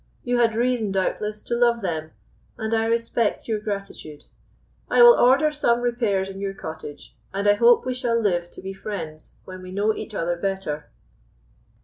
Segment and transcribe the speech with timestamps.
[0.23, 2.09] You had reason, doubtless, to love them,
[2.57, 4.25] and I respect your gratitude.
[4.89, 8.63] I will order some repairs in your cottage, and I hope we shall live to
[8.63, 10.89] be friends when we know each other better."